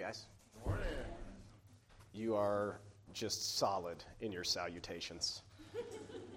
[0.00, 0.26] Morning, guys.
[0.64, 0.86] Morning.
[2.14, 2.80] You are
[3.12, 5.42] just solid in your salutations.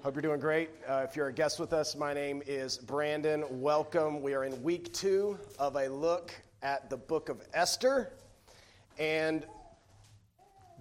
[0.03, 0.69] Hope you're doing great.
[0.85, 3.45] Uh, if you're a guest with us, my name is Brandon.
[3.61, 4.21] Welcome.
[4.21, 8.11] We are in week two of a look at the book of Esther.
[8.99, 9.45] And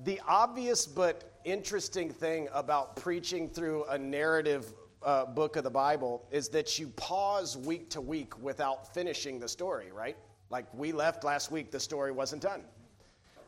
[0.03, 4.75] the obvious but interesting thing about preaching through a narrative
[5.05, 9.49] uh, book of the Bible is that you pause week to week without finishing the
[9.49, 10.17] story, right?
[10.53, 12.61] Like we left last week, the story wasn't done.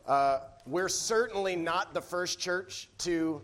[0.07, 3.43] Uh, we're certainly not the first church to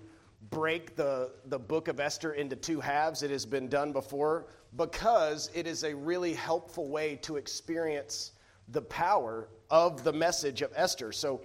[0.49, 3.23] break the, the book of Esther into two halves.
[3.23, 4.47] It has been done before
[4.79, 8.33] because it is a really helpful way to experience
[8.69, 11.13] the power of the message of Esther.
[11.13, 11.43] So,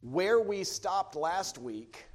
[0.00, 2.06] where we stopped last week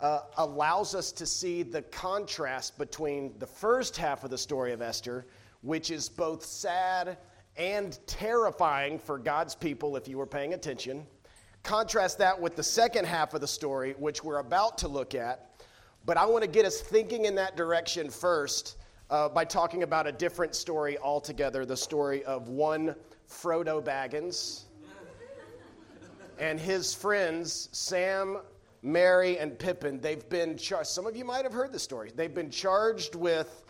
[0.00, 4.82] uh, allows us to see the contrast between the first half of the story of
[4.82, 5.26] Esther,
[5.62, 7.16] which is both sad
[7.56, 11.06] and terrifying for God's people if you were paying attention.
[11.62, 15.50] Contrast that with the second half of the story, which we're about to look at.
[16.04, 18.76] But I want to get us thinking in that direction first
[19.10, 22.94] uh, by talking about a different story altogether the story of one
[23.28, 24.62] Frodo Baggins
[26.38, 28.38] and his friends, Sam,
[28.82, 30.00] Merry, and Pippin.
[30.00, 32.12] They've been charged, some of you might have heard the story.
[32.14, 33.64] They've been charged with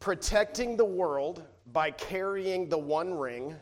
[0.00, 3.54] protecting the world by carrying the One Ring.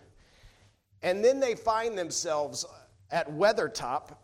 [1.03, 2.65] And then they find themselves
[3.11, 4.17] at Weathertop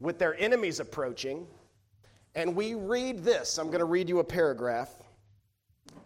[0.00, 1.46] with their enemies approaching.
[2.34, 3.58] And we read this.
[3.58, 4.92] I'm going to read you a paragraph.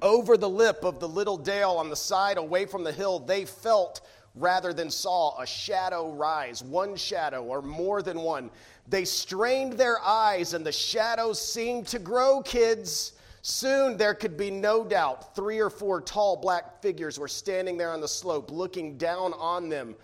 [0.00, 3.44] Over the lip of the little dale on the side away from the hill, they
[3.44, 4.02] felt
[4.34, 8.50] rather than saw a shadow rise, one shadow or more than one.
[8.86, 13.14] They strained their eyes, and the shadows seemed to grow, kids.
[13.42, 17.92] Soon there could be no doubt three or four tall black figures were standing there
[17.92, 19.94] on the slope, looking down on them.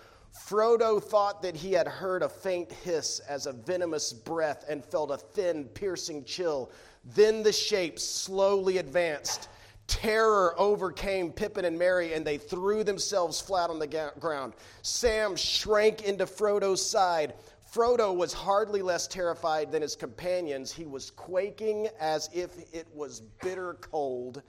[0.47, 5.11] Frodo thought that he had heard a faint hiss as a venomous breath and felt
[5.11, 6.71] a thin, piercing chill.
[7.15, 9.49] Then the shapes slowly advanced.
[9.87, 14.55] Terror overcame Pippin and Merry, and they threw themselves flat on the ground.
[14.83, 17.35] Sam shrank into Frodo's side.
[17.75, 20.71] Frodo was hardly less terrified than his companions.
[20.71, 24.43] He was quaking as if it was bitter cold.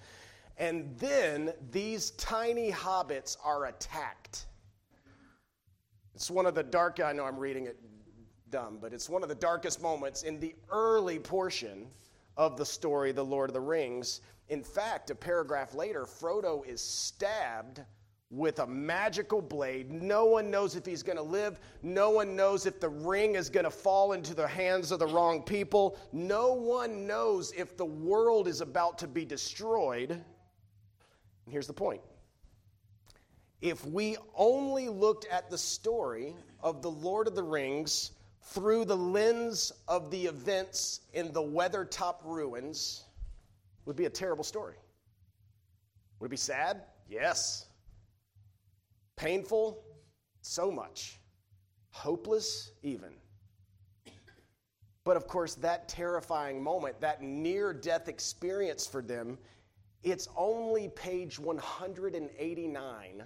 [0.58, 4.46] And then these tiny hobbits are attacked.
[6.14, 7.80] It's one of the dark, I know I'm reading it
[8.52, 11.88] dumb, but it's one of the darkest moments in the early portion
[12.38, 14.22] of the story, The Lord of the Rings.
[14.50, 17.82] In fact, a paragraph later, Frodo is stabbed
[18.36, 19.92] with a magical blade.
[19.92, 21.60] No one knows if he's going to live.
[21.82, 25.08] No one knows if the ring is going to fall into the hands of the
[25.08, 25.98] wrong people.
[26.12, 30.12] No one knows if the world is about to be destroyed.
[30.12, 30.24] And
[31.48, 32.02] here's the point
[33.62, 38.98] if we only looked at the story of the Lord of the Rings through the
[38.98, 43.06] lens of the events in the Weathertop ruins,
[43.86, 44.76] would be a terrible story.
[46.20, 46.82] Would it be sad?
[47.10, 47.66] Yes.
[49.16, 49.84] Painful?
[50.42, 51.20] So much.
[51.92, 52.72] Hopeless?
[52.84, 53.14] Even.
[55.04, 59.38] But of course, that terrifying moment, that near death experience for them,
[60.04, 63.24] it's only page 189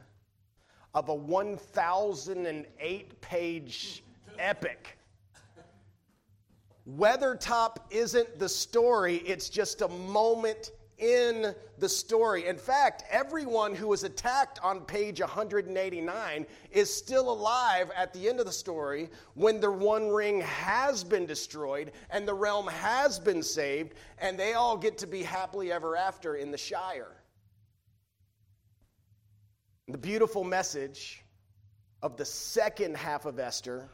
[0.93, 4.03] of a 1,008 page
[4.37, 4.97] epic.
[6.97, 12.47] Weathertop isn't the story, it's just a moment in the story.
[12.47, 18.39] In fact, everyone who was attacked on page 189 is still alive at the end
[18.39, 23.41] of the story when the One Ring has been destroyed and the realm has been
[23.41, 27.15] saved, and they all get to be happily ever after in the Shire.
[29.87, 31.23] The beautiful message
[32.01, 33.89] of the second half of Esther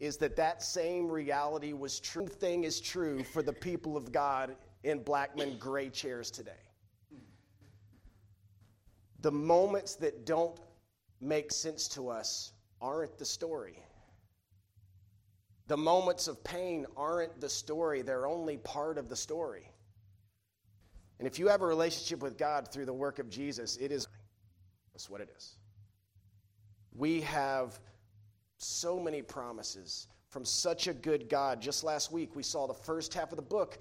[0.00, 4.56] is that that same reality was true thing is true for the people of God
[4.84, 6.52] in Blackman gray chairs today.
[9.20, 10.58] The moments that don't
[11.20, 13.78] make sense to us aren't the story.
[15.66, 19.70] The moments of pain aren't the story, they're only part of the story.
[21.18, 24.06] And if you have a relationship with God through the work of Jesus, it is
[24.92, 25.56] that's what it is.
[26.94, 27.80] We have
[28.58, 31.60] so many promises from such a good God.
[31.60, 33.78] Just last week, we saw the first half of the book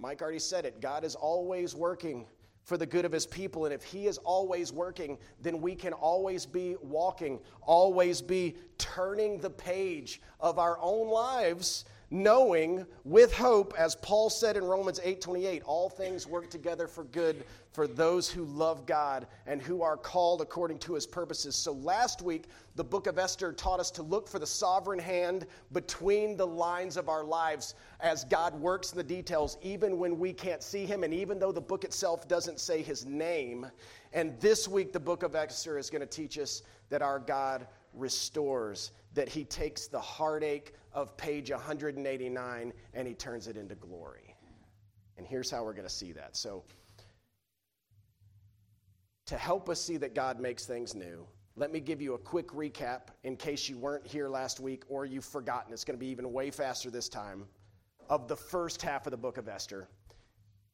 [0.00, 0.80] Mike already said it.
[0.80, 2.26] God is always working
[2.64, 3.66] for the good of his people.
[3.66, 9.38] And if he is always working, then we can always be walking, always be turning
[9.40, 15.62] the page of our own lives knowing with hope as Paul said in Romans 8:28
[15.64, 20.40] all things work together for good for those who love God and who are called
[20.40, 21.54] according to his purposes.
[21.54, 25.46] So last week the book of Esther taught us to look for the sovereign hand
[25.72, 30.32] between the lines of our lives as God works in the details even when we
[30.32, 33.66] can't see him and even though the book itself doesn't say his name.
[34.12, 37.68] And this week the book of Esther is going to teach us that our God
[37.92, 44.34] restores, that he takes the heartache of page 189 and he turns it into glory.
[45.16, 46.36] And here's how we're going to see that.
[46.36, 46.64] So,
[49.26, 51.24] to help us see that God makes things new,
[51.56, 55.04] let me give you a quick recap in case you weren't here last week or
[55.04, 55.72] you've forgotten.
[55.72, 57.44] It's going to be even way faster this time
[58.08, 59.88] of the first half of the book of Esther.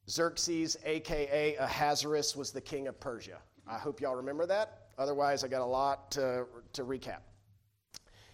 [0.09, 3.39] Xerxes, aka Ahasuerus, was the king of Persia.
[3.67, 4.87] I hope y'all remember that.
[4.97, 6.45] Otherwise, I got a lot to,
[6.77, 7.19] to recap.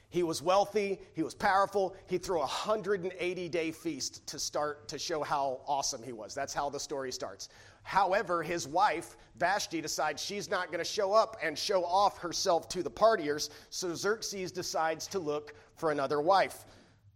[0.10, 1.95] He was wealthy, he was powerful.
[2.06, 6.36] He threw a 180 day feast to start to show how awesome he was.
[6.36, 7.50] That's how the story starts.
[7.81, 12.69] However, his wife, Vashti, decides she's not going to show up and show off herself
[12.69, 16.66] to the partiers, so Xerxes decides to look for another wife.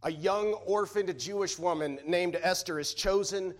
[0.01, 3.53] A young orphaned Jewish woman named Esther is chosen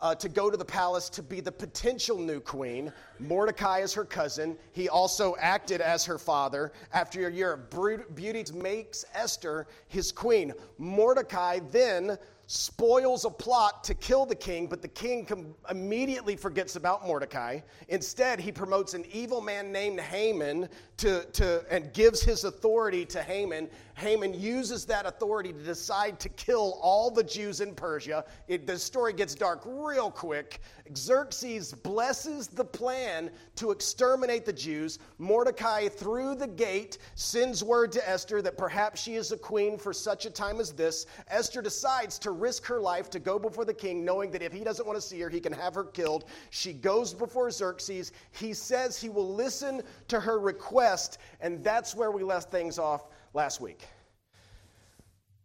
[0.00, 2.92] uh, to go to the palace to be the potential new queen.
[3.18, 4.56] Mordecai is her cousin.
[4.72, 6.72] He also acted as her father.
[6.92, 10.52] After a year of beauty, makes Esther his queen.
[10.78, 12.16] Mordecai then
[12.46, 17.60] spoils a plot to kill the king, but the king com- immediately forgets about Mordecai.
[17.88, 23.22] Instead, he promotes an evil man named Haman to, to, and gives his authority to
[23.22, 23.68] Haman.
[23.98, 28.24] Haman uses that authority to decide to kill all the Jews in Persia.
[28.46, 30.60] It, the story gets dark real quick.
[30.96, 35.00] Xerxes blesses the plan to exterminate the Jews.
[35.18, 39.92] Mordecai, through the gate, sends word to Esther that perhaps she is a queen for
[39.92, 41.06] such a time as this.
[41.26, 44.62] Esther decides to risk her life to go before the king, knowing that if he
[44.62, 46.26] doesn't want to see her, he can have her killed.
[46.50, 48.12] She goes before Xerxes.
[48.30, 53.06] He says he will listen to her request, and that's where we left things off
[53.34, 53.86] last week.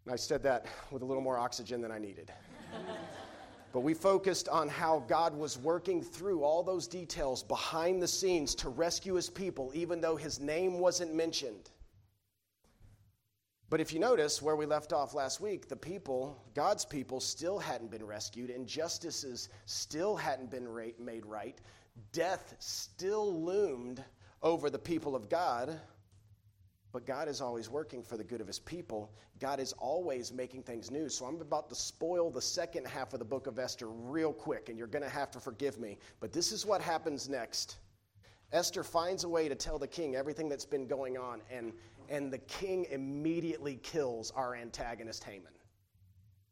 [0.06, 2.31] And I said that with a little more oxygen than I needed.
[3.71, 8.53] but we focused on how God was working through all those details behind the scenes
[8.56, 11.71] to rescue his people, even though his name wasn't mentioned.
[13.69, 17.57] But if you notice where we left off last week, the people, God's people, still
[17.57, 20.68] hadn't been rescued, injustices still hadn't been
[21.00, 21.59] made right,
[22.12, 24.03] death still loomed
[24.44, 25.79] over the people of God.
[26.93, 29.11] But God is always working for the good of his people.
[29.39, 31.09] God is always making things new.
[31.09, 34.69] So I'm about to spoil the second half of the book of Esther real quick,
[34.69, 35.97] and you're going to have to forgive me.
[36.19, 37.77] But this is what happens next.
[38.51, 41.73] Esther finds a way to tell the king everything that's been going on, and,
[42.09, 45.51] and the king immediately kills our antagonist Haman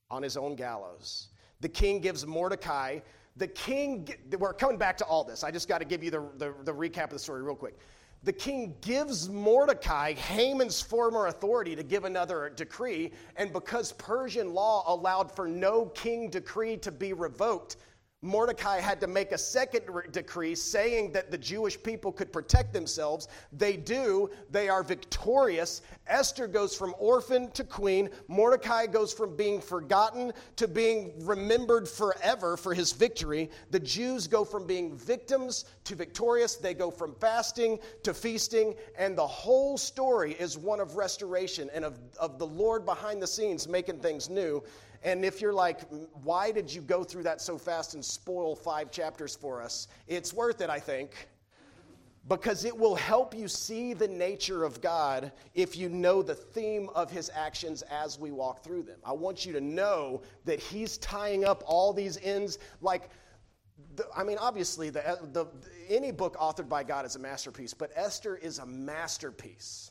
[0.09, 1.27] on his own gallows.
[1.59, 3.01] The king gives Mordecai,
[3.37, 4.09] the king,
[4.39, 5.43] we're coming back to all this.
[5.43, 7.77] I just got to give you the, the, the recap of the story real quick
[8.23, 14.83] the king gives Mordecai Haman's former authority to give another decree, and because Persian law
[14.93, 17.77] allowed for no king decree to be revoked,
[18.23, 23.27] Mordecai had to make a second decree saying that the Jewish people could protect themselves.
[23.51, 24.29] They do.
[24.51, 25.81] They are victorious.
[26.05, 28.11] Esther goes from orphan to queen.
[28.27, 33.49] Mordecai goes from being forgotten to being remembered forever for his victory.
[33.71, 36.57] The Jews go from being victims to victorious.
[36.57, 38.75] They go from fasting to feasting.
[38.99, 43.27] And the whole story is one of restoration and of, of the Lord behind the
[43.27, 44.63] scenes making things new.
[45.03, 45.81] And if you're like,
[46.23, 49.87] why did you go through that so fast and spoil five chapters for us?
[50.07, 51.27] It's worth it, I think,
[52.27, 56.89] because it will help you see the nature of God if you know the theme
[56.93, 58.99] of his actions as we walk through them.
[59.03, 63.09] I want you to know that he's tying up all these ends like.
[64.15, 65.47] I mean, obviously, the, the,
[65.89, 69.90] any book authored by God is a masterpiece, but Esther is a masterpiece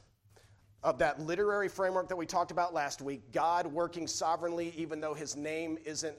[0.82, 5.14] of that literary framework that we talked about last week, God working sovereignly, even though
[5.14, 6.16] his name isn't,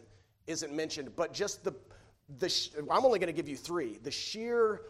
[0.48, 1.16] isn't mentioned.
[1.16, 1.74] But just the,
[2.38, 3.98] the I'm only going to give you three.
[4.04, 4.82] The sheer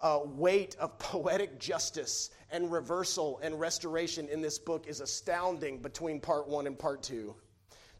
[0.00, 6.20] uh, weight of poetic justice and reversal and restoration in this book is astounding between
[6.20, 7.34] part one and part two.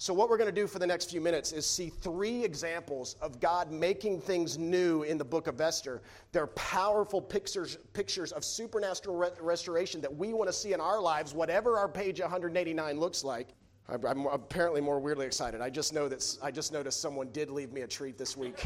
[0.04, 3.16] So, what we're going to do for the next few minutes is see three examples
[3.23, 6.02] of God making things new in the book of Esther.
[6.30, 11.00] They're powerful pictures, pictures of supernatural re- restoration that we want to see in our
[11.00, 13.54] lives, whatever our page 189 looks like.
[13.88, 15.62] I'm apparently more weirdly excited.
[15.62, 18.62] I just know that I just noticed someone did leave me a treat this week.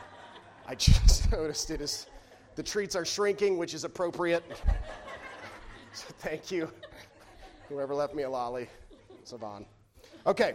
[0.66, 2.06] I just noticed it is
[2.56, 4.42] the treats are shrinking, which is appropriate.
[5.92, 6.70] so thank you,
[7.68, 8.68] whoever left me a lolly,
[9.24, 9.66] Savon.
[10.26, 10.54] Okay,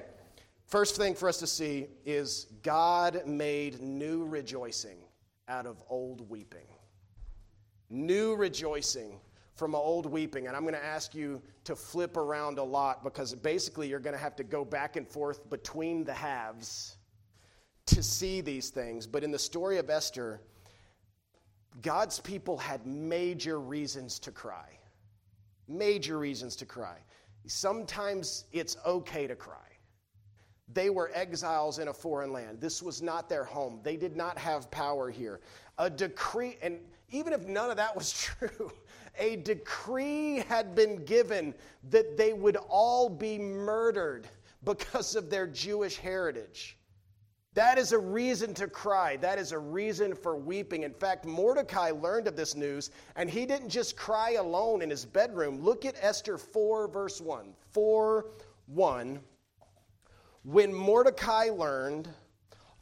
[0.67, 4.97] First thing for us to see is God made new rejoicing
[5.47, 6.67] out of old weeping.
[7.89, 9.21] New rejoicing
[9.55, 10.47] from old weeping.
[10.47, 14.15] And I'm going to ask you to flip around a lot because basically you're going
[14.15, 16.97] to have to go back and forth between the halves
[17.85, 19.07] to see these things.
[19.07, 20.41] But in the story of Esther,
[21.81, 24.67] God's people had major reasons to cry.
[25.69, 26.97] Major reasons to cry.
[27.47, 29.55] Sometimes it's okay to cry.
[30.73, 32.59] They were exiles in a foreign land.
[32.59, 33.79] This was not their home.
[33.83, 35.39] They did not have power here.
[35.77, 38.71] A decree, and even if none of that was true,
[39.17, 41.53] a decree had been given
[41.89, 44.27] that they would all be murdered
[44.63, 46.77] because of their Jewish heritage.
[47.57, 49.17] That is a reason to cry.
[49.17, 50.83] That is a reason for weeping.
[50.83, 55.05] In fact, Mordecai learned of this news, and he didn't just cry alone in his
[55.05, 55.63] bedroom.
[55.63, 57.55] Look at Esther 4, verse 1.
[57.71, 58.27] 4
[58.67, 59.19] 1
[60.43, 62.07] when Mordecai learned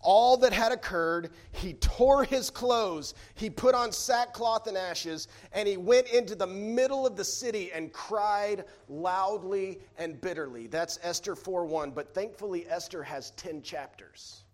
[0.02, 5.70] all that had occurred, he tore his clothes, he put on sackcloth and ashes, and
[5.70, 10.68] he went into the middle of the city and cried loudly and bitterly.
[10.68, 14.45] That's Esther 4:1, but thankfully Esther has 10 chapters.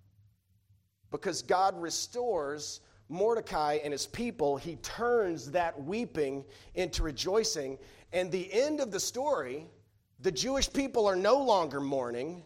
[1.12, 6.44] Because God restores Mordecai and his people, he turns that weeping
[6.76, 7.78] into rejoicing.
[8.14, 9.68] And the end of the story,
[10.22, 12.44] the Jewish people are no longer mourning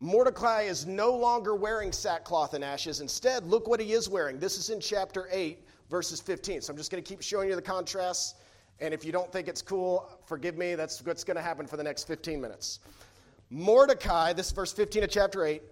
[0.00, 3.00] Mordecai is no longer wearing sackcloth and ashes.
[3.00, 4.38] Instead, look what he is wearing.
[4.38, 6.62] This is in chapter 8, verses 15.
[6.62, 8.34] So I'm just going to keep showing you the contrasts.
[8.78, 10.76] And if you don't think it's cool, forgive me.
[10.76, 12.78] That's what's going to happen for the next 15 minutes.
[13.50, 15.62] Mordecai, this is verse 15 of chapter 8.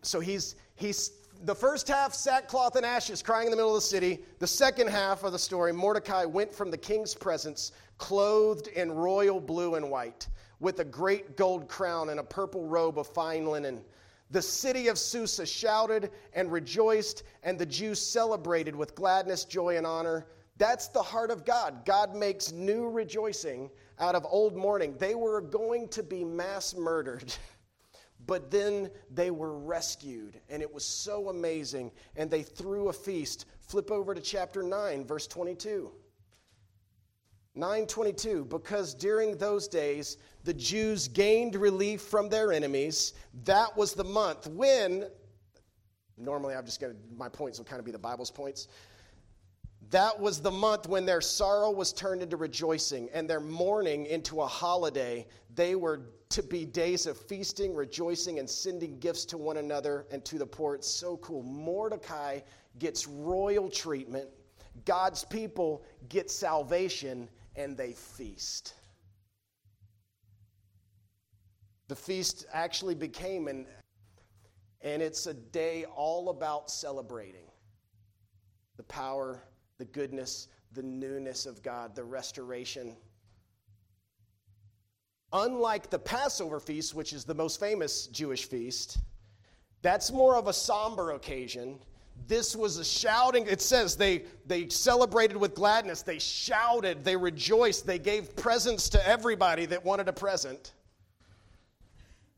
[0.00, 1.10] So he's, he's
[1.44, 4.20] the first half, sackcloth and ashes, crying in the middle of the city.
[4.38, 9.40] The second half of the story, Mordecai went from the king's presence clothed in royal
[9.40, 10.28] blue and white
[10.60, 13.82] with a great gold crown and a purple robe of fine linen.
[14.30, 19.86] The city of Susa shouted and rejoiced, and the Jews celebrated with gladness, joy, and
[19.86, 20.26] honor.
[20.58, 21.84] That's the heart of God.
[21.84, 24.96] God makes new rejoicing out of old mourning.
[24.98, 27.32] They were going to be mass murdered,
[28.26, 31.92] but then they were rescued, and it was so amazing.
[32.16, 33.46] And they threw a feast.
[33.60, 35.92] Flip over to chapter 9, verse 22.
[37.54, 43.14] 922 because during those days the Jews gained relief from their enemies
[43.44, 45.06] that was the month when
[46.18, 48.68] normally I've just got my points will kind of be the Bible's points
[49.90, 54.40] that was the month when their sorrow was turned into rejoicing and their mourning into
[54.40, 55.26] a holiday.
[55.54, 56.00] They were
[56.30, 60.46] to be days of feasting rejoicing and sending gifts to one another and to the
[60.46, 60.74] poor.
[60.74, 61.42] It's so cool.
[61.42, 62.40] Mordecai
[62.78, 64.28] gets royal treatment.
[64.84, 68.74] God's people get salvation and they feast.
[71.88, 73.66] The feast actually became an
[74.82, 77.46] and it's a day all about celebrating
[78.76, 79.42] the power,
[79.78, 82.96] the goodness, the newness of God, the restoration.
[85.32, 88.98] Unlike the Passover feast, which is the most famous Jewish feast,
[89.82, 91.78] that's more of a somber occasion.
[92.26, 93.46] This was a shouting.
[93.46, 96.02] It says they they celebrated with gladness.
[96.02, 97.04] They shouted.
[97.04, 97.86] They rejoiced.
[97.86, 100.72] They gave presents to everybody that wanted a present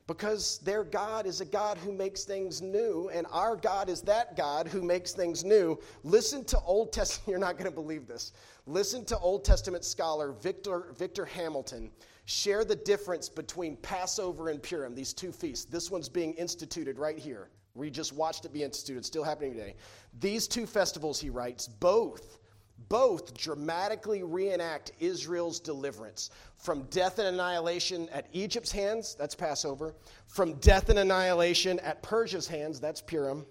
[0.08, 4.36] because their god is a god who makes things new and our god is that
[4.36, 5.78] god who makes things new.
[6.02, 8.32] Listen to old testament you're not going to believe this.
[8.66, 11.92] Listen to old testament scholar victor victor hamilton
[12.24, 15.66] share the difference between passover and purim these two feasts.
[15.66, 17.48] This one's being instituted right here.
[17.74, 19.76] We just watched it be instituted, still happening today.
[20.18, 22.37] These two festivals, he writes, both,
[22.88, 26.30] both dramatically reenact Israel's deliverance.
[26.56, 29.94] From death and annihilation at Egypt's hands, that's Passover,
[30.26, 33.46] from death and annihilation at Persia's hands, that's Purim,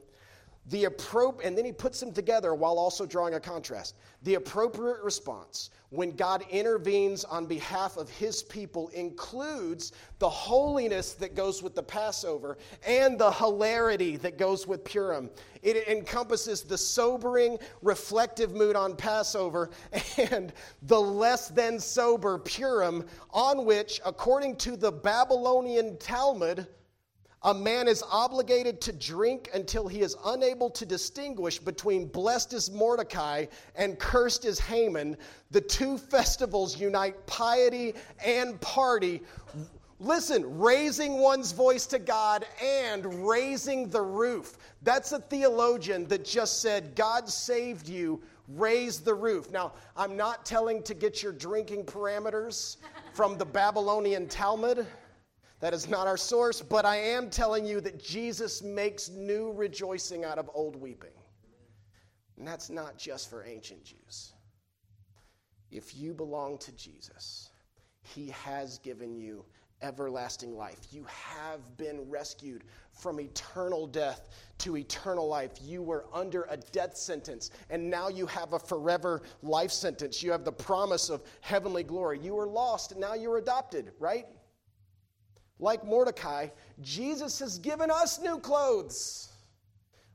[0.70, 3.96] the appro- and then he puts them together while also drawing a contrast.
[4.24, 11.36] The appropriate response when God intervenes on behalf of his people includes the holiness that
[11.36, 15.30] goes with the Passover and the hilarity that goes with Purim.
[15.64, 19.70] It encompasses the sobering, reflective mood on Passover
[20.32, 20.52] and
[20.84, 26.68] the less than sober Purim, on which, according to the Babylonian Talmud,
[27.44, 32.72] a man is obligated to drink until he is unable to distinguish between blessed is
[32.72, 35.16] Mordecai and cursed is Haman.
[35.52, 37.94] The two festivals unite piety
[38.26, 39.22] and party.
[40.00, 44.58] Listen, raising one's voice to God and raising the roof.
[44.84, 49.52] That's a theologian that just said, God saved you, raise the roof.
[49.52, 52.78] Now, I'm not telling to get your drinking parameters
[53.14, 54.86] from the Babylonian Talmud.
[55.60, 60.24] That is not our source, but I am telling you that Jesus makes new rejoicing
[60.24, 61.10] out of old weeping.
[62.38, 64.34] And that's not just for ancient Jews.
[65.72, 67.50] If you belong to Jesus,
[68.04, 69.44] He has given you
[69.82, 70.80] everlasting life.
[70.92, 75.52] You have been rescued from eternal death to eternal life.
[75.62, 80.24] You were under a death sentence, and now you have a forever life sentence.
[80.24, 82.20] You have the promise of heavenly glory.
[82.20, 84.26] You were lost, and now you're adopted, right?
[85.60, 86.48] Like Mordecai,
[86.82, 89.28] Jesus has given us new clothes.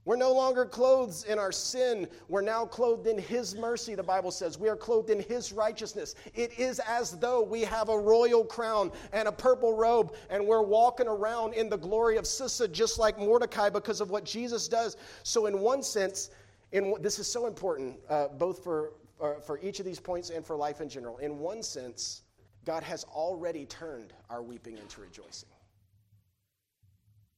[0.05, 2.09] We're no longer clothed in our sin.
[2.29, 4.59] We're now clothed in His mercy, the Bible says.
[4.59, 6.17] We are clothed in His righteousness.
[6.35, 10.63] It is as though we have a royal crown and a purple robe, and we're
[10.63, 14.97] walking around in the glory of Susa, just like Mordecai, because of what Jesus does.
[15.23, 16.31] So, in one sense,
[16.73, 20.45] in, this is so important, uh, both for, uh, for each of these points and
[20.45, 21.19] for life in general.
[21.19, 22.23] In one sense,
[22.65, 25.49] God has already turned our weeping into rejoicing.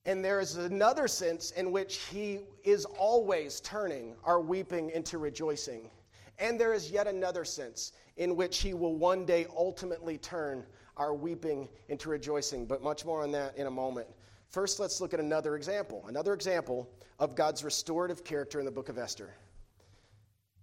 [0.07, 5.91] And there is another sense in which He is always turning our weeping into rejoicing.
[6.39, 10.65] And there is yet another sense in which He will one day ultimately turn
[10.97, 12.67] our weeping into rejoicing.
[12.67, 14.07] But much more on that in a moment.
[14.51, 16.05] First, let's look at another example.
[16.07, 16.89] Another example
[17.19, 19.35] of God's restorative character in the book of Esther.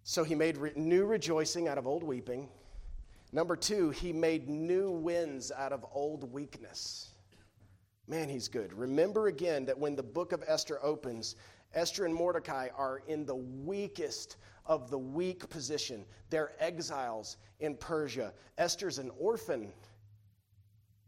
[0.03, 2.47] So He made re- new rejoicing out of old weeping.
[3.31, 7.11] Number two, He made new winds out of old weakness.
[8.07, 8.73] Man, he's good.
[8.73, 11.35] Remember again that when the book of Esther opens,
[11.73, 14.35] Esther and Mordecai are in the weakest
[14.65, 16.05] of the weak position.
[16.29, 18.33] They're exiles in Persia.
[18.57, 19.71] Esther's an orphan.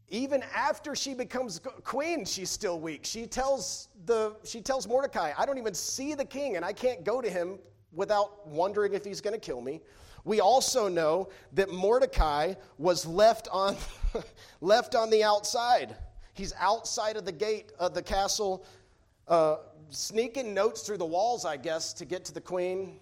[0.07, 3.01] Even after she becomes queen, she's still weak.
[3.03, 7.03] She tells, the, she tells Mordecai, I don't even see the king, and I can't
[7.03, 7.59] go to him
[7.91, 9.81] without wondering if he's going to kill me.
[10.25, 13.75] We also know that Mordecai was left on,
[14.61, 15.95] left on the outside.
[16.33, 18.65] He's outside of the gate of the castle,
[19.27, 19.57] uh,
[19.89, 22.99] sneaking notes through the walls, I guess, to get to the queen.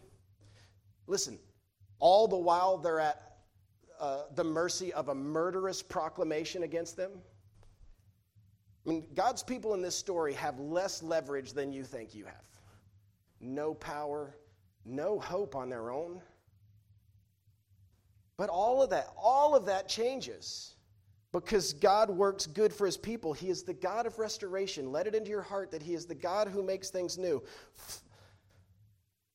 [1.08, 1.38] Listen,
[2.00, 3.38] all the while they're at
[4.00, 7.12] uh, the mercy of a murderous proclamation against them.
[8.84, 12.44] I mean, God's people in this story have less leverage than you think you have.
[13.40, 14.36] No power,
[14.86, 16.20] no hope on their own.
[18.42, 20.74] But all of that, all of that changes
[21.32, 23.34] because God works good for his people.
[23.34, 24.92] He is the God of restoration.
[24.92, 27.44] Let it into your heart that he is the God who makes things new.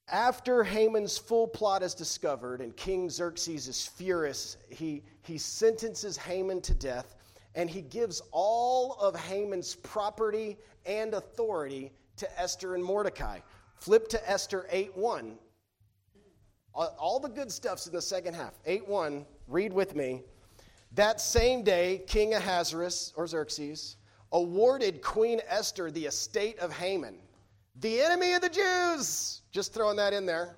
[0.09, 6.61] After Haman's full plot is discovered and King Xerxes is furious, he, he sentences Haman
[6.63, 7.15] to death
[7.55, 13.39] and he gives all of Haman's property and authority to Esther and Mordecai.
[13.77, 15.39] Flip to Esther 8 1.
[16.77, 18.53] All the good stuff's in the second half.
[18.67, 20.23] 8 1, read with me.
[20.93, 23.97] That same day, King Ahasuerus, or Xerxes,
[24.33, 27.17] awarded Queen Esther the estate of Haman,
[27.81, 29.43] the enemy of the Jews.
[29.53, 30.57] Just throwing that in there.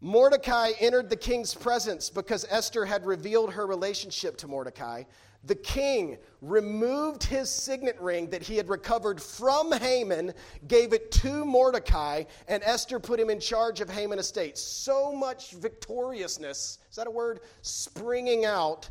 [0.00, 5.04] Mordecai entered the king's presence because Esther had revealed her relationship to Mordecai.
[5.46, 10.34] The king removed his signet ring that he had recovered from Haman,
[10.66, 14.58] gave it to Mordecai, and Esther put him in charge of Haman's estate.
[14.58, 17.40] So much victoriousness, is that a word?
[17.62, 18.90] Springing out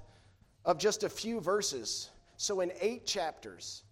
[0.64, 2.10] of just a few verses.
[2.38, 3.84] So, in eight chapters,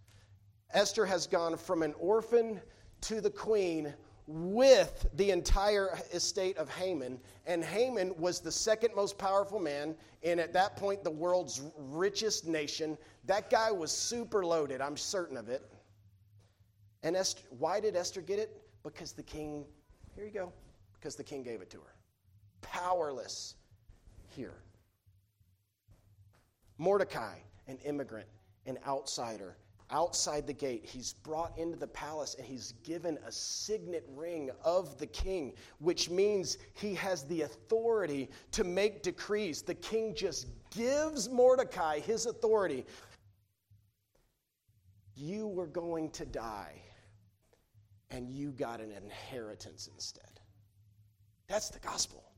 [0.74, 2.62] Esther has gone from an orphan
[3.02, 3.94] to the queen
[4.28, 7.20] with the entire estate of Haman.
[7.46, 12.48] And Haman was the second most powerful man in, at that point, the world's richest
[12.48, 12.98] nation.
[13.26, 15.70] That guy was super loaded, I'm certain of it.
[17.04, 18.62] And Esther, why did Esther get it?
[18.84, 19.66] Because the king,
[20.16, 20.54] here you go,
[20.94, 21.94] because the king gave it to her.
[22.62, 23.56] Powerless
[24.36, 24.54] here.
[26.78, 27.36] Mordecai,
[27.68, 28.28] an immigrant,
[28.66, 29.58] an outsider,
[29.94, 30.84] outside the gate.
[30.84, 36.10] He's brought into the palace and he's given a signet ring of the king, which
[36.10, 39.62] means he has the authority to make decrees.
[39.62, 42.86] The king just gives Mordecai his authority.
[45.16, 46.74] You were going to die,
[48.10, 50.40] and you got an inheritance instead.
[51.48, 52.33] That's the gospel.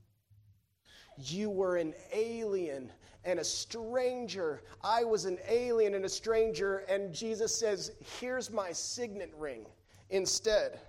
[1.18, 2.92] You were an alien
[3.24, 4.62] and a stranger.
[4.84, 9.66] I was an alien and a stranger, and Jesus says, Here's my signet ring
[10.10, 10.80] instead.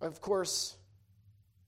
[0.00, 0.76] Of course,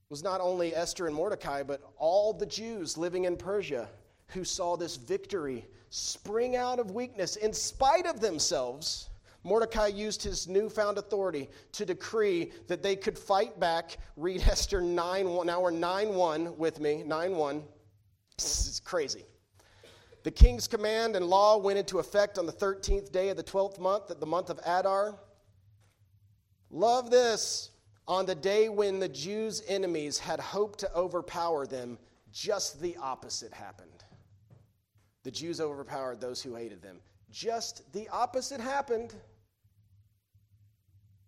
[0.08, 3.88] was not only Esther and Mordecai, but all the Jews living in Persia
[4.28, 9.10] who saw this victory spring out of weakness in spite of themselves.
[9.44, 13.98] Mordecai used his newfound authority to decree that they could fight back.
[14.16, 15.46] Read Esther 9 1.
[15.46, 17.02] Now we're 9 1 with me.
[17.02, 17.62] 9 1.
[18.38, 19.24] This is crazy.
[20.22, 23.80] The king's command and law went into effect on the 13th day of the 12th
[23.80, 25.18] month, the month of Adar.
[26.70, 27.70] Love this.
[28.06, 31.98] On the day when the Jews' enemies had hoped to overpower them,
[32.32, 34.04] just the opposite happened.
[35.24, 37.00] The Jews overpowered those who hated them.
[37.30, 39.14] Just the opposite happened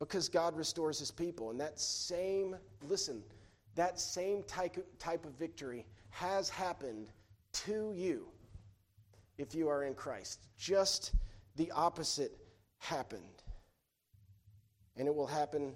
[0.05, 1.51] because God restores his people.
[1.51, 3.23] And that same, listen,
[3.75, 7.09] that same type, type of victory has happened
[7.53, 8.27] to you
[9.39, 10.41] if you are in Christ.
[10.59, 11.13] Just
[11.57, 12.37] the opposite
[12.79, 13.23] happened.
[14.97, 15.75] And it will happen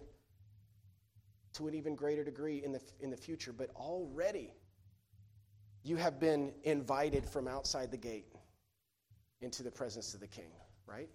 [1.55, 3.53] to an even greater degree in the, in the future.
[3.53, 4.53] But already,
[5.83, 8.27] you have been invited from outside the gate
[9.41, 10.51] into the presence of the king,
[10.87, 11.09] right?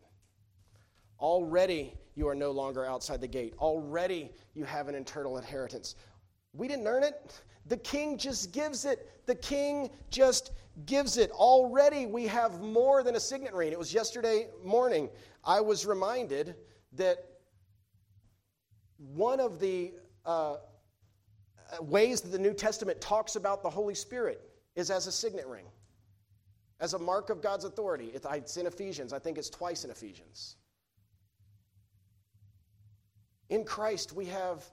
[1.24, 3.54] Already, you are no longer outside the gate.
[3.58, 5.96] Already, you have an eternal inheritance.
[6.52, 7.42] We didn't earn it.
[7.68, 9.10] The king just gives it.
[9.26, 10.52] The king just
[10.86, 11.32] gives it.
[11.32, 13.72] Already, we have more than a signet ring.
[13.72, 15.10] It was yesterday morning.
[15.46, 16.56] I was reminded
[16.92, 17.24] that
[18.98, 19.94] one of the
[20.26, 20.58] uh,
[21.80, 24.42] ways that the New Testament talks about the Holy Spirit
[24.76, 25.68] is as a signet ring,
[26.82, 28.12] as a mark of God's authority.
[28.14, 30.58] It's in Ephesians, I think it's twice in Ephesians.
[33.54, 34.66] In Christ, we have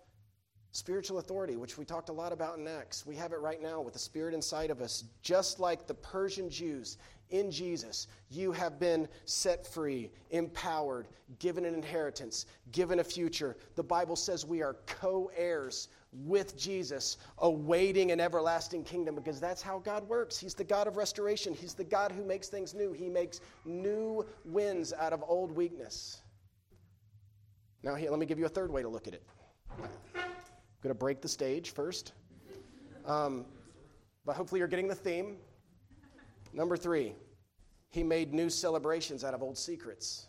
[0.72, 3.04] spiritual authority, which we talked a lot about in Acts.
[3.04, 6.48] We have it right now with the Spirit inside of us, just like the Persian
[6.48, 6.96] Jews
[7.28, 8.06] in Jesus.
[8.30, 11.08] You have been set free, empowered,
[11.40, 13.54] given an inheritance, given a future.
[13.74, 19.60] The Bible says we are co heirs with Jesus, awaiting an everlasting kingdom because that's
[19.60, 20.38] how God works.
[20.38, 22.94] He's the God of restoration, He's the God who makes things new.
[22.94, 26.22] He makes new winds out of old weakness.
[27.82, 29.22] Now, here, let me give you a third way to look at it.
[29.78, 29.84] I'm
[30.82, 32.12] going to break the stage first.
[33.06, 33.46] Um,
[34.26, 35.36] but hopefully, you're getting the theme.
[36.52, 37.14] Number three,
[37.88, 40.26] he made new celebrations out of old secrets.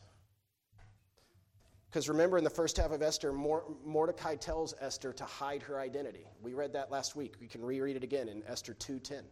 [1.89, 6.25] Because remember, in the first half of Esther, Mordecai tells Esther to hide her identity.
[6.41, 7.35] We read that last week.
[7.41, 9.23] We can reread it again in Esther 2.10.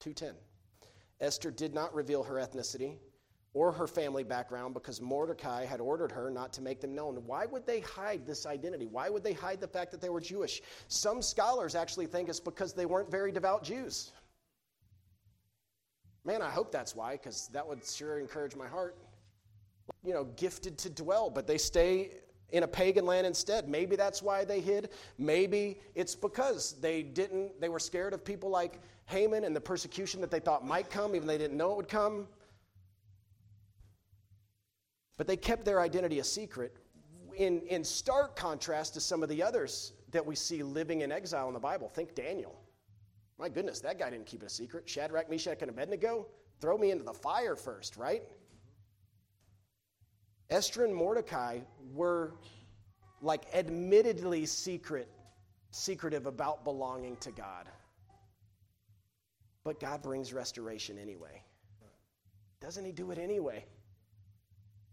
[0.00, 0.32] 2.10.
[1.20, 2.96] Esther did not reveal her ethnicity
[3.58, 7.16] or her family background because Mordecai had ordered her not to make them known.
[7.26, 8.86] Why would they hide this identity?
[8.86, 10.62] Why would they hide the fact that they were Jewish?
[10.86, 14.12] Some scholars actually think it's because they weren't very devout Jews.
[16.24, 18.96] Man, I hope that's why, because that would sure encourage my heart
[20.04, 22.10] you know, gifted to dwell, but they stay
[22.50, 23.68] in a pagan land instead.
[23.68, 24.90] Maybe that's why they hid.
[25.18, 30.20] Maybe it's because they didn't, they were scared of people like Haman and the persecution
[30.20, 32.28] that they thought might come, even they didn't know it would come.
[35.18, 36.74] But they kept their identity a secret
[37.36, 41.48] in, in stark contrast to some of the others that we see living in exile
[41.48, 41.88] in the Bible.
[41.88, 42.58] Think Daniel.
[43.38, 44.88] My goodness, that guy didn't keep it a secret.
[44.88, 46.26] Shadrach, Meshach, and Abednego,
[46.60, 48.22] throw me into the fire first, right?
[50.50, 51.60] Esther and Mordecai
[51.92, 52.32] were
[53.20, 55.08] like admittedly secret,
[55.72, 57.68] secretive about belonging to God.
[59.64, 61.42] But God brings restoration anyway.
[62.60, 63.64] Doesn't He do it anyway?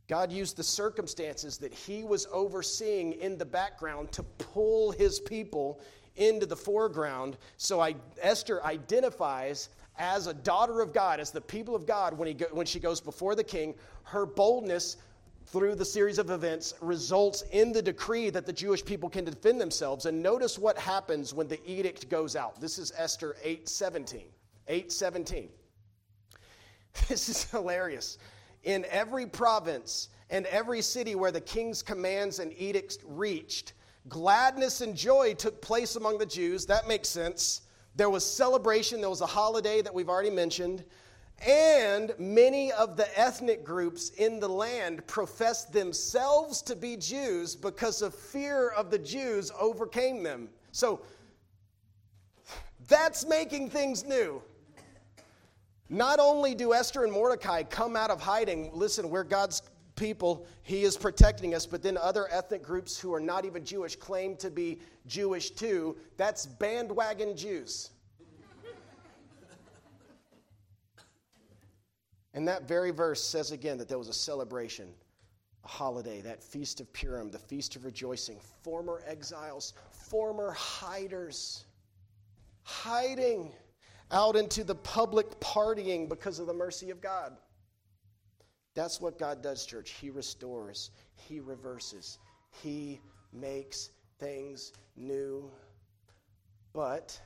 [0.07, 5.79] God used the circumstances that He was overseeing in the background to pull His people
[6.15, 7.37] into the foreground.
[7.57, 12.27] So I, Esther identifies as a daughter of God, as the people of God, when,
[12.27, 13.73] he when she goes before the king.
[14.03, 14.97] Her boldness
[15.47, 19.61] through the series of events results in the decree that the Jewish people can defend
[19.61, 20.05] themselves.
[20.05, 22.59] And notice what happens when the edict goes out.
[22.59, 24.23] This is Esther 8:17.
[24.69, 25.49] 8:17.
[27.09, 28.17] This is hilarious.
[28.65, 33.73] In every province and every city where the king's commands and edicts reached,
[34.09, 36.65] gladness and joy took place among the Jews.
[36.65, 37.61] That makes sense.
[37.95, 40.83] There was celebration, there was a holiday that we've already mentioned.
[41.45, 48.01] And many of the ethnic groups in the land professed themselves to be Jews because
[48.01, 50.49] of fear of the Jews overcame them.
[50.71, 51.01] So
[52.87, 54.41] that's making things new.
[55.89, 59.61] Not only do Esther and Mordecai come out of hiding, listen, we're God's
[59.95, 63.95] people, He is protecting us, but then other ethnic groups who are not even Jewish
[63.95, 65.95] claim to be Jewish too.
[66.17, 67.91] That's bandwagon Jews.
[72.33, 74.89] And that very verse says again that there was a celebration,
[75.63, 78.37] a holiday, that feast of Purim, the feast of rejoicing.
[78.61, 81.63] Former exiles, former hiders,
[82.63, 83.53] hiding
[84.11, 87.37] out into the public partying because of the mercy of God.
[88.73, 89.91] That's what God does, church.
[89.91, 92.19] He restores, He reverses,
[92.61, 92.99] He
[93.33, 93.89] makes
[94.19, 95.49] things new.
[96.73, 97.19] But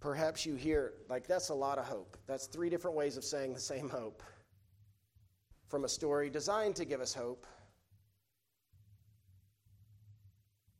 [0.00, 2.16] Perhaps you hear, like, that's a lot of hope.
[2.26, 4.22] That's three different ways of saying the same hope.
[5.66, 7.46] From a story designed to give us hope.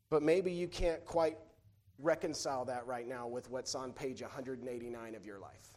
[0.08, 1.36] But maybe you can't quite
[1.98, 5.76] reconcile that right now with what's on page 189 of your life.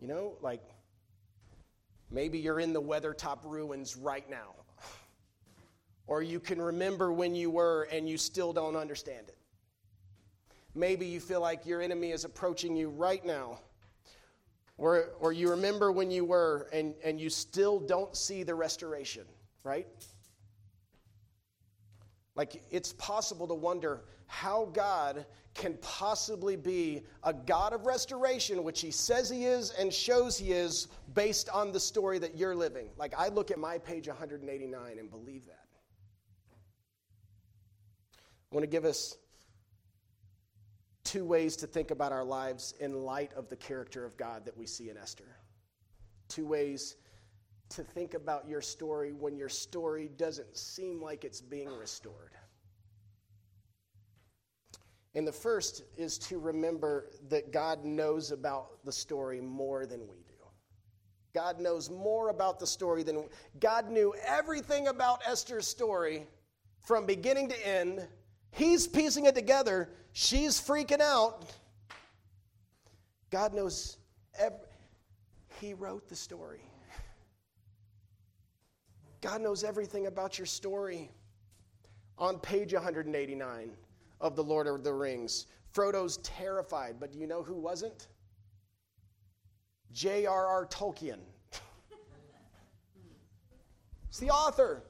[0.00, 0.62] You know, like
[2.10, 4.54] maybe you're in the weathertop ruins right now.
[6.06, 9.36] Or you can remember when you were and you still don't understand it.
[10.74, 13.58] Maybe you feel like your enemy is approaching you right now.
[14.78, 19.24] Or, or you remember when you were and, and you still don't see the restoration,
[19.64, 19.86] right?
[22.38, 28.80] Like it's possible to wonder how God can possibly be a God of restoration, which
[28.80, 32.90] He says He is and shows He is based on the story that you're living.
[32.96, 35.66] Like I look at my page 189 and believe that.
[38.52, 39.16] I want to give us
[41.02, 44.56] two ways to think about our lives in light of the character of God that
[44.56, 45.36] we see in Esther.
[46.28, 46.94] Two ways
[47.70, 52.32] to think about your story when your story doesn't seem like it's being restored.
[55.14, 60.16] And the first is to remember that God knows about the story more than we
[60.16, 60.34] do.
[61.34, 63.24] God knows more about the story than
[63.60, 66.26] God knew everything about Esther's story
[66.82, 68.06] from beginning to end.
[68.50, 71.44] He's piecing it together She's freaking out.
[73.30, 73.98] God knows,
[74.36, 74.58] every,
[75.60, 76.62] He wrote the story.
[79.20, 81.10] God knows everything about your story.
[82.18, 83.70] On page 189
[84.20, 88.08] of The Lord of the Rings, Frodo's terrified, but do you know who wasn't?
[89.92, 90.66] J.R.R.
[90.66, 91.20] Tolkien.
[94.08, 94.82] it's the author.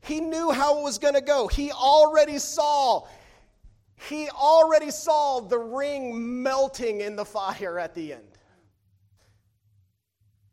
[0.00, 1.46] He knew how it was going to go.
[1.46, 3.06] He already saw
[4.08, 8.38] he already saw the ring melting in the fire at the end.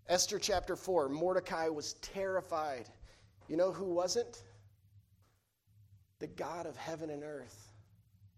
[0.07, 2.89] Esther chapter 4 Mordecai was terrified.
[3.49, 4.43] You know who wasn't?
[6.19, 7.67] The God of heaven and earth.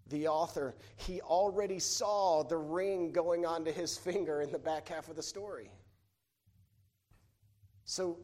[0.08, 5.10] The author, he already saw the ring going onto his finger in the back half
[5.10, 5.70] of the story.
[7.84, 8.20] So,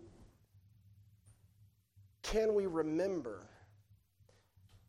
[2.23, 3.47] can we remember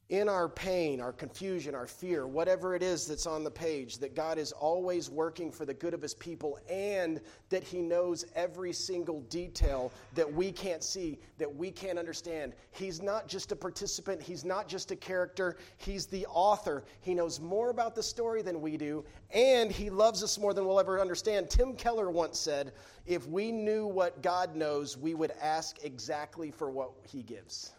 [0.08, 4.14] in our pain, our confusion, our fear, whatever it is that's on the page, that
[4.14, 8.72] God is always working for the good of his people and that he knows every
[8.72, 12.54] single detail that we can't see, that we can't understand.
[12.70, 16.84] He's not just a participant, he's not just a character, he's the author.
[17.00, 20.66] He knows more about the story than we do, and he loves us more than
[20.66, 21.50] we'll ever understand.
[21.50, 22.72] Tim Keller once said,
[23.04, 27.72] If we knew what God knows, we would ask exactly for what he gives.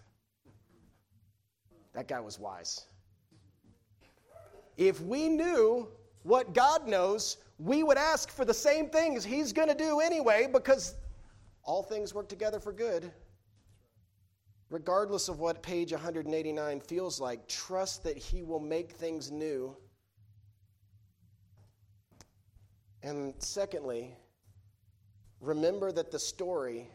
[1.94, 2.86] That guy was wise.
[4.78, 5.88] If we knew
[6.24, 10.48] what God knows, we would ask for the same things He's going to do anyway
[10.52, 10.96] because
[11.64, 13.12] all things work together for good.
[14.70, 19.76] Regardless of what page 189 feels like, trust that He will make things new.
[23.02, 24.16] And secondly,
[25.42, 26.90] remember that the story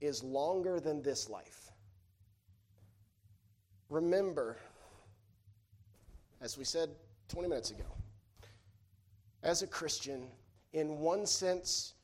[0.00, 1.67] is longer than this life.
[3.88, 4.58] Remember,
[6.40, 6.90] as we said
[7.28, 7.86] 20 minutes ago,
[9.42, 10.28] as a Christian,
[10.72, 11.94] in one sense,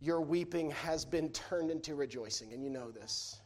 [0.00, 3.40] your weeping has been turned into rejoicing, and you know this.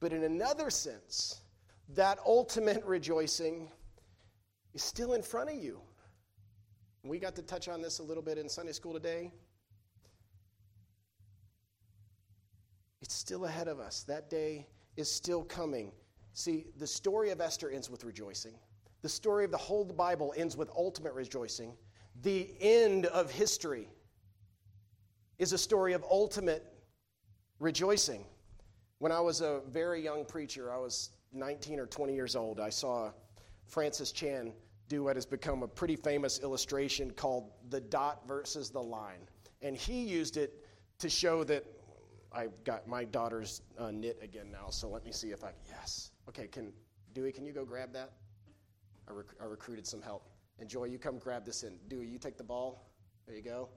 [0.00, 1.42] But in another sense,
[1.90, 3.70] that ultimate rejoicing
[4.74, 5.80] is still in front of you.
[7.04, 9.30] We got to touch on this a little bit in Sunday school today.
[13.02, 14.04] It's still ahead of us.
[14.04, 14.66] That day
[14.96, 15.92] is still coming.
[16.34, 18.54] See, the story of Esther ends with rejoicing.
[19.02, 21.74] The story of the whole Bible ends with ultimate rejoicing.
[22.22, 23.88] The end of history
[25.38, 26.64] is a story of ultimate
[27.58, 28.24] rejoicing.
[28.98, 32.70] When I was a very young preacher, I was 19 or 20 years old, I
[32.70, 33.10] saw
[33.66, 34.52] Francis Chan
[34.88, 39.26] do what has become a pretty famous illustration called the dot versus the line.
[39.62, 40.64] And he used it
[40.98, 41.64] to show that
[42.30, 45.56] I've got my daughter's uh, knit again now, so let me see if I, can.
[45.70, 46.11] yes.
[46.28, 46.72] Okay, can
[47.14, 48.12] Dewey, can you go grab that?
[49.08, 50.28] I, rec- I recruited some help.
[50.58, 51.76] And Joy, you come grab this in.
[51.88, 52.90] Dewey, you take the ball.
[53.26, 53.68] There you go.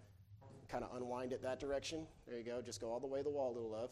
[0.69, 2.05] Kind of unwind it that direction.
[2.27, 2.61] There you go.
[2.61, 3.91] Just go all the way to the wall, little love.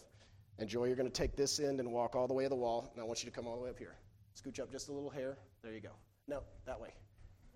[0.60, 2.56] And Joy, you're going to take this end and walk all the way to the
[2.56, 2.92] wall.
[2.94, 3.96] And I want you to come all the way up here.
[4.40, 5.38] Scooch up just a little hair.
[5.64, 5.92] There you go.
[6.28, 6.90] No, that way.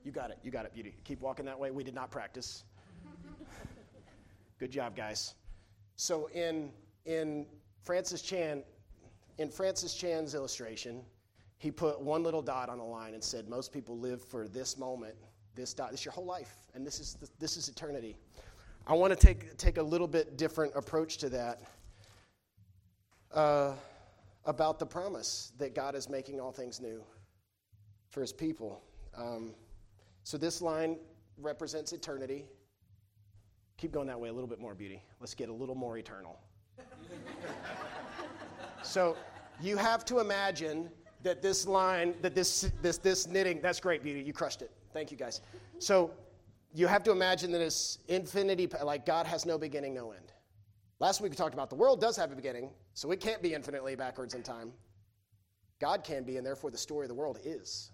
[0.03, 0.37] You got it.
[0.43, 0.95] You got it, beauty.
[1.03, 1.71] Keep walking that way.
[1.71, 2.63] We did not practice.
[4.59, 5.35] Good job, guys.
[5.95, 6.71] So in
[7.05, 7.45] in
[7.83, 8.63] Francis Chan,
[9.37, 11.01] in Francis Chan's illustration,
[11.57, 14.77] he put one little dot on a line and said, Most people live for this
[14.77, 15.15] moment,
[15.55, 15.91] This, dot.
[15.91, 18.15] this is your whole life, and this is, this is eternity.
[18.85, 21.61] I want to take, take a little bit different approach to that
[23.33, 23.73] uh,
[24.45, 27.03] about the promise that God is making all things new
[28.09, 28.81] for his people.
[29.17, 29.53] Um,
[30.23, 30.97] so this line
[31.37, 32.45] represents eternity.
[33.77, 35.03] Keep going that way a little bit more, beauty.
[35.19, 36.39] Let's get a little more eternal.
[38.87, 39.17] so
[39.61, 40.89] you have to imagine
[41.23, 44.21] that this line, that this, this, this knitting, that's great, beauty.
[44.21, 44.71] You crushed it.
[44.93, 45.41] Thank you, guys.
[45.79, 46.11] So
[46.73, 50.31] you have to imagine that it's infinity, like God has no beginning, no end.
[50.99, 53.53] Last week we talked about the world does have a beginning, so it can't be
[53.53, 54.71] infinitely backwards in time.
[55.79, 57.91] God can be, and therefore the story of the world is.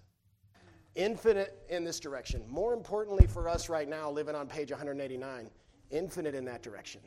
[0.96, 2.44] Infinite in this direction.
[2.48, 5.50] More importantly for us right now, living on page 189,
[5.92, 7.02] infinite in that direction.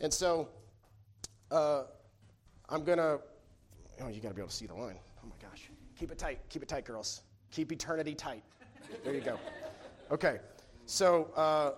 [0.00, 0.48] And so
[1.50, 1.84] uh,
[2.70, 3.20] I'm going to,
[4.00, 4.98] oh, you got to be able to see the line.
[5.22, 5.70] Oh my gosh.
[5.98, 6.38] Keep it tight.
[6.48, 7.22] Keep it tight, girls.
[7.50, 8.44] Keep eternity tight.
[9.04, 9.38] There you go.
[10.10, 10.38] Okay.
[10.86, 11.72] So, uh,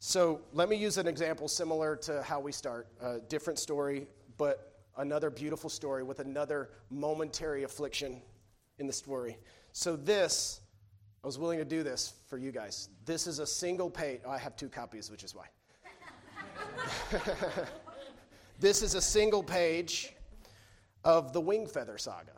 [0.00, 2.88] so let me use an example similar to how we start.
[3.00, 8.20] A different story, but another beautiful story with another momentary affliction
[8.78, 9.38] in the story.
[9.72, 10.60] So this,
[11.22, 12.88] I was willing to do this for you guys.
[13.04, 14.20] This is a single page.
[14.24, 15.46] Oh, I have two copies, which is why.
[18.60, 20.14] this is a single page
[21.02, 22.32] of the Wingfeather saga.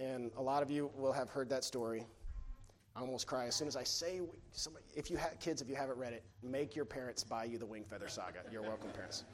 [0.00, 2.06] And a lot of you will have heard that story.
[2.94, 5.76] I almost cry as soon as I say, somebody, if you have kids, if you
[5.76, 8.38] haven't read it, make your parents buy you the Wingfeather Saga.
[8.50, 9.24] You're welcome, parents.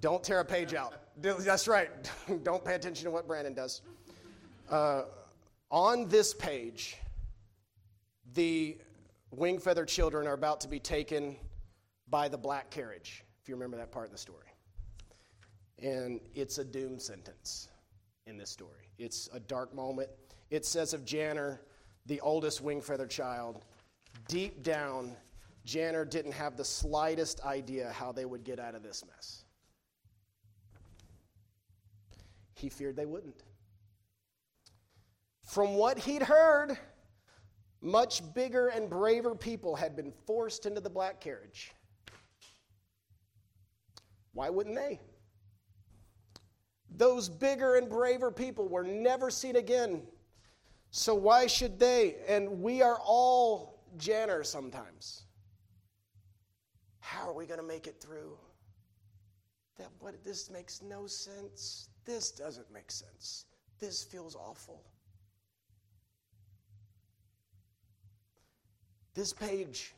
[0.00, 0.94] Don't tear a page out.
[1.20, 1.90] That's right.
[2.44, 3.82] Don't pay attention to what Brandon does.
[4.70, 5.02] Uh,
[5.72, 6.96] on this page,
[8.34, 8.78] the
[9.36, 11.36] Wingfeather children are about to be taken
[12.08, 14.47] by the black carriage, if you remember that part of the story.
[15.80, 17.68] And it's a doom sentence
[18.26, 18.90] in this story.
[18.98, 20.08] It's a dark moment.
[20.50, 21.60] It says of Janner,
[22.06, 23.64] the oldest Wingfeather child,
[24.26, 25.12] deep down,
[25.64, 29.44] Janner didn't have the slightest idea how they would get out of this mess.
[32.54, 33.42] He feared they wouldn't.
[35.44, 36.76] From what he'd heard,
[37.80, 41.72] much bigger and braver people had been forced into the black carriage.
[44.32, 45.00] Why wouldn't they?
[46.96, 50.02] Those bigger and braver people were never seen again
[50.90, 52.16] so why should they?
[52.26, 55.24] And we are all Janner sometimes.
[57.00, 58.36] How are we going to make it through?
[59.76, 61.88] That what this makes no sense.
[62.04, 63.44] This doesn't make sense.
[63.78, 64.82] This feels awful.
[69.14, 69.94] This page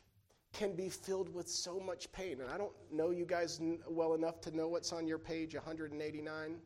[0.53, 2.41] can be filled with so much pain.
[2.41, 6.57] And I don't know you guys well enough to know what's on your page 189.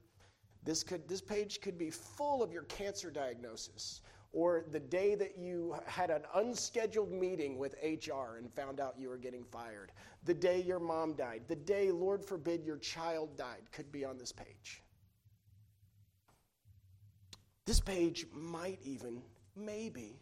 [0.65, 4.01] This, could, this page could be full of your cancer diagnosis
[4.34, 9.08] or the day that you had an unscheduled meeting with HR and found out you
[9.08, 9.93] were getting fired,
[10.25, 14.17] the day your mom died, the day, Lord forbid, your child died, could be on
[14.17, 14.82] this page.
[17.65, 19.21] This page might even,
[19.56, 20.19] maybe,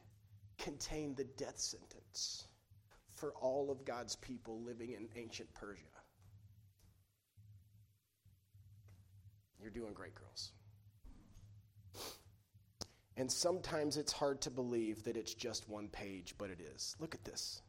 [0.60, 2.48] contain the death sentence
[3.10, 5.93] for all of God's people living in ancient Persia.
[9.64, 10.52] You're doing great, girls.
[13.16, 16.98] And sometimes it's hard to believe that it's just one page, but it is.
[17.00, 17.62] Look at this.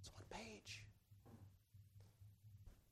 [0.00, 0.84] It's one page.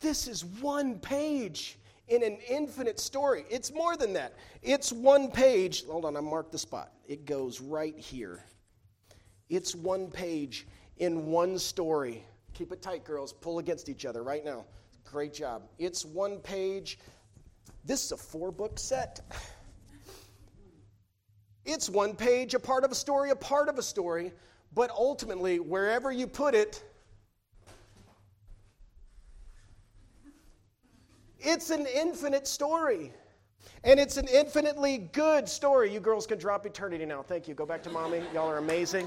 [0.00, 3.44] This is one page in an infinite story.
[3.48, 4.34] It's more than that.
[4.60, 5.86] It's one page.
[5.86, 6.92] Hold on, I marked the spot.
[7.06, 8.42] It goes right here.
[9.48, 12.24] It's one page in one story.
[12.52, 13.32] Keep it tight, girls.
[13.32, 14.64] Pull against each other right now.
[15.10, 15.62] Great job.
[15.78, 16.98] It's one page.
[17.84, 19.20] This is a four book set.
[21.64, 24.32] It's one page, a part of a story, a part of a story,
[24.74, 26.84] but ultimately, wherever you put it,
[31.38, 33.12] it's an infinite story.
[33.82, 35.92] And it's an infinitely good story.
[35.92, 37.22] You girls can drop eternity now.
[37.22, 37.54] Thank you.
[37.54, 38.22] Go back to mommy.
[38.32, 39.06] Y'all are amazing.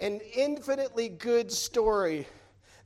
[0.00, 2.26] An infinitely good story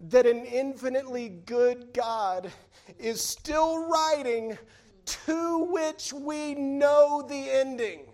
[0.01, 2.51] that an infinitely good God
[2.99, 4.59] is still writing
[5.07, 8.07] to which we know the ending.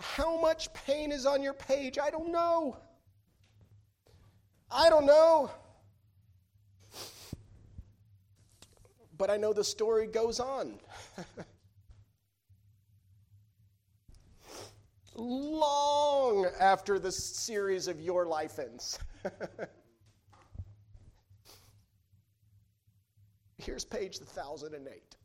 [0.00, 1.98] How much pain is on your page?
[1.98, 2.78] I don't know.
[4.70, 5.50] I don't know.
[9.16, 10.78] But I know the story goes on.
[15.14, 18.98] Long after the series of your life ends.
[23.58, 25.16] Here's page 1008.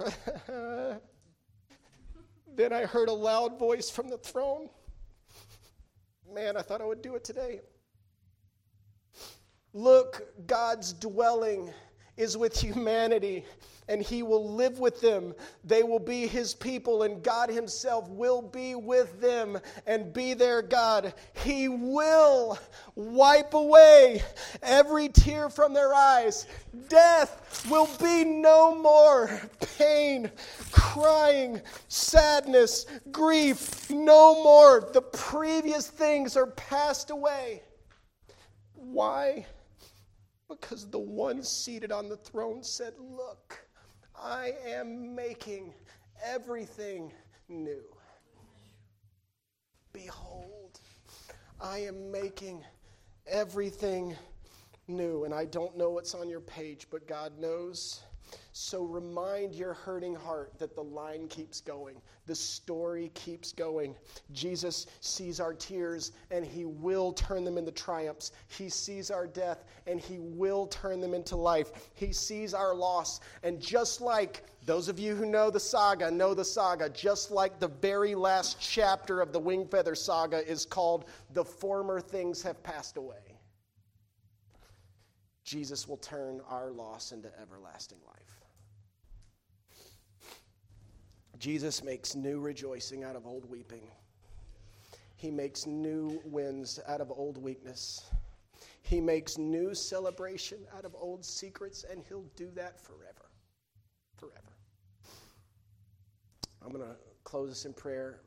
[2.56, 4.68] then I heard a loud voice from the throne.
[6.28, 7.60] Man, I thought I would do it today.
[9.72, 11.72] Look, God's dwelling
[12.20, 13.44] is with humanity,
[13.88, 15.34] and He will live with them.
[15.64, 20.60] They will be His people, and God Himself will be with them and be their
[20.60, 21.14] God.
[21.42, 22.58] He will
[22.94, 24.22] wipe away
[24.62, 26.46] every tear from their eyes.
[26.88, 29.40] Death will be no more.
[29.78, 30.30] Pain,
[30.70, 34.90] crying, sadness, grief, no more.
[34.92, 37.62] The previous things are passed away.
[38.74, 39.46] Why?
[40.50, 43.64] Because the one seated on the throne said, Look,
[44.16, 45.72] I am making
[46.24, 47.12] everything
[47.48, 47.84] new.
[49.92, 50.80] Behold,
[51.60, 52.64] I am making
[53.28, 54.16] everything
[54.88, 55.24] new.
[55.24, 58.02] And I don't know what's on your page, but God knows.
[58.62, 61.96] So remind your hurting heart that the line keeps going,
[62.26, 63.96] the story keeps going.
[64.32, 68.32] Jesus sees our tears and he will turn them into triumphs.
[68.48, 71.70] He sees our death and he will turn them into life.
[71.94, 73.20] He sees our loss.
[73.42, 77.60] And just like those of you who know the saga know the saga, just like
[77.60, 82.98] the very last chapter of the Wingfeather saga is called The Former Things Have Passed
[82.98, 83.38] Away.
[85.44, 88.39] Jesus will turn our loss into everlasting life.
[91.40, 93.88] Jesus makes new rejoicing out of old weeping.
[95.16, 98.10] He makes new wins out of old weakness.
[98.82, 103.30] He makes new celebration out of old secrets, and He'll do that forever.
[104.18, 104.52] Forever.
[106.62, 108.20] I'm going to close us in prayer.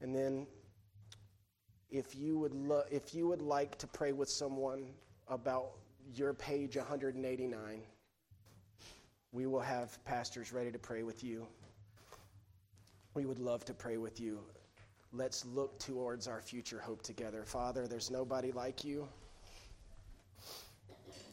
[0.00, 0.46] And then,
[1.90, 4.86] if you, would lo- if you would like to pray with someone
[5.26, 5.72] about
[6.14, 7.82] your page 189,
[9.32, 11.44] we will have pastors ready to pray with you
[13.18, 14.38] we would love to pray with you.
[15.12, 17.42] Let's look towards our future hope together.
[17.44, 19.08] Father, there's nobody like you.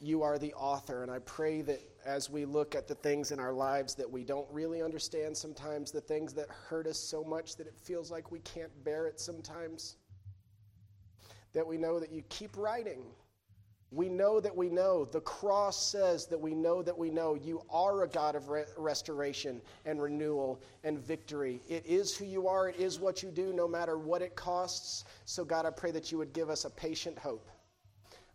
[0.02, 3.40] You are the author, and I pray that as we look at the things in
[3.40, 7.56] our lives that we don't really understand sometimes, the things that hurt us so much
[7.58, 9.98] that it feels like we can't bear it sometimes,
[11.54, 13.04] that we know that you keep writing
[13.96, 15.06] we know that we know.
[15.06, 17.36] The cross says that we know that we know.
[17.36, 21.62] You are a God of re- restoration and renewal and victory.
[21.70, 25.06] It is who you are, it is what you do, no matter what it costs.
[25.24, 27.50] So, God, I pray that you would give us a patient hope.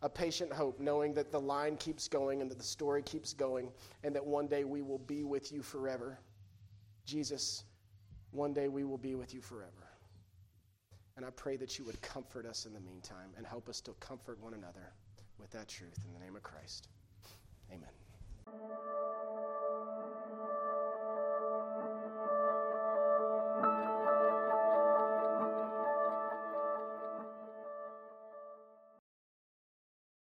[0.00, 3.70] A patient hope, knowing that the line keeps going and that the story keeps going,
[4.02, 6.18] and that one day we will be with you forever.
[7.04, 7.64] Jesus,
[8.30, 9.90] one day we will be with you forever.
[11.18, 13.92] And I pray that you would comfort us in the meantime and help us to
[14.00, 14.94] comfort one another
[15.40, 16.88] with that truth in the name of Christ.
[17.72, 17.88] Amen.